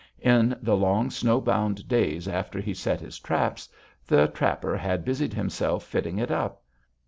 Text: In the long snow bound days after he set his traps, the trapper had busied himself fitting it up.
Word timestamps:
In 0.23 0.57
the 0.63 0.75
long 0.75 1.11
snow 1.11 1.39
bound 1.39 1.87
days 1.87 2.27
after 2.27 2.59
he 2.59 2.73
set 2.73 3.01
his 3.01 3.19
traps, 3.19 3.69
the 4.07 4.27
trapper 4.29 4.75
had 4.75 5.05
busied 5.05 5.35
himself 5.35 5.83
fitting 5.83 6.17
it 6.17 6.31
up. 6.31 6.63